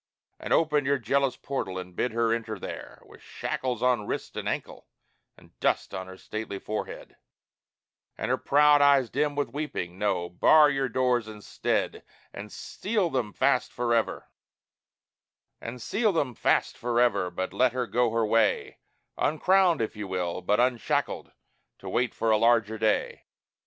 [0.39, 4.49] And open your jealous portal and bid her enter there With shackles on wrist and
[4.49, 4.87] ankle,
[5.37, 7.17] and dust on her stately head,
[8.17, 9.99] And her proud eyes dim with weeping?
[9.99, 10.27] No!
[10.27, 12.03] Bar your doors instead
[12.33, 14.27] And seal them fast forever!
[15.61, 15.71] but
[17.53, 18.79] let her go her way
[19.19, 21.31] Uncrowned if you will, but unshackled,
[21.77, 23.25] to wait for a larger day.